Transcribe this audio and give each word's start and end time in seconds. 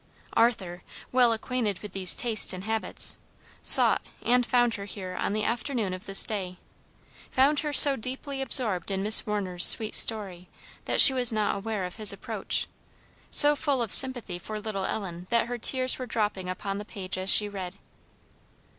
Arthur, 0.33 0.81
well 1.11 1.31
acquainted 1.31 1.77
with 1.83 1.93
these 1.93 2.15
tastes 2.15 2.53
and 2.53 2.63
habits, 2.63 3.19
sought, 3.61 4.01
and 4.23 4.43
found 4.47 4.73
her 4.73 4.85
here 4.85 5.13
on 5.15 5.31
the 5.33 5.43
afternoon 5.43 5.93
of 5.93 6.07
this 6.07 6.23
day 6.25 6.57
found 7.29 7.59
her 7.59 7.71
so 7.71 7.95
deeply 7.95 8.41
absorbed 8.41 8.89
in 8.89 9.03
Miss 9.03 9.27
Warner's 9.27 9.63
sweet 9.63 9.93
story 9.93 10.49
that 10.85 10.99
she 10.99 11.13
was 11.13 11.31
not 11.31 11.55
aware 11.55 11.85
of 11.85 11.97
his 11.97 12.11
approach 12.11 12.65
so 13.29 13.55
full 13.55 13.79
of 13.83 13.93
sympathy 13.93 14.39
for 14.39 14.59
little 14.59 14.85
Ellen 14.85 15.27
that 15.29 15.45
her 15.45 15.59
tears 15.59 15.99
were 15.99 16.07
dropping 16.07 16.49
upon 16.49 16.79
the 16.79 16.83
page 16.85 17.15
as 17.15 17.29
she 17.29 17.47
read. 17.47 17.77